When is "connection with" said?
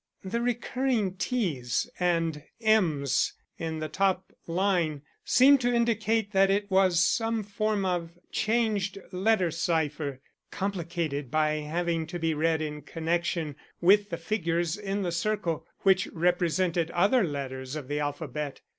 12.81-14.09